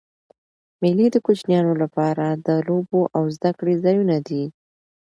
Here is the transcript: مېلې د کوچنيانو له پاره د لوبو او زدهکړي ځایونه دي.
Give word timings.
مېلې 0.81 1.07
د 1.11 1.17
کوچنيانو 1.25 1.73
له 1.81 1.87
پاره 1.95 2.27
د 2.47 2.49
لوبو 2.67 3.01
او 3.17 3.23
زدهکړي 3.35 3.75
ځایونه 3.83 4.17
دي. 4.27 4.43